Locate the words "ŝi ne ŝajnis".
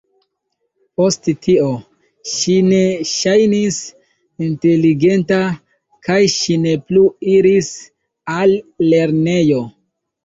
2.29-3.77